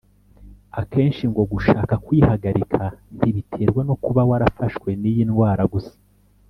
[0.81, 2.83] Akenshi ngo gushaka kwihagarika
[3.17, 5.95] ntibiterwa no kuba warafashwe n’iyi ndwara gusa